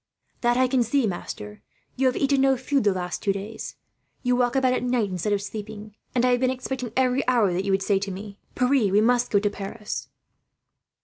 "That 0.41 0.57
I 0.57 0.67
can 0.67 0.81
see, 0.81 1.05
master. 1.05 1.61
You 1.95 2.07
have 2.07 2.17
eaten 2.17 2.41
no 2.41 2.57
food 2.57 2.85
the 2.85 2.91
last 2.91 3.21
two 3.21 3.31
days. 3.31 3.75
You 4.23 4.35
walk 4.35 4.55
about 4.55 4.73
at 4.73 4.81
night, 4.81 5.11
instead 5.11 5.31
of 5.31 5.43
sleeping; 5.43 5.95
and 6.15 6.25
I 6.25 6.31
have 6.31 6.39
been 6.39 6.49
expecting, 6.49 6.91
every 6.97 7.21
hour, 7.27 7.53
that 7.53 7.65
you 7.65 7.71
would 7.71 7.83
say 7.83 7.99
to 7.99 8.09
me, 8.09 8.39
'Pierre, 8.55 8.91
we 8.91 8.99
must 8.99 9.29
go 9.29 9.37
to 9.37 9.49
Paris.'" 9.51 10.09